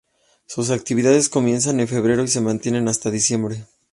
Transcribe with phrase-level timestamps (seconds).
[0.47, 3.67] Sus actividades comienzan en febrero y se mantienen hasta diciembre.